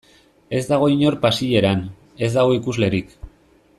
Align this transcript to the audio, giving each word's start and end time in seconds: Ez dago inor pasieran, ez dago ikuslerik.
Ez 0.59 0.61
dago 0.69 0.87
inor 0.93 1.17
pasieran, 1.25 1.83
ez 2.25 2.31
dago 2.39 2.57
ikuslerik. 2.59 3.15